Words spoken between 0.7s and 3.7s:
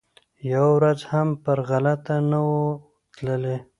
ورځ هم پر غلطه نه وو تللی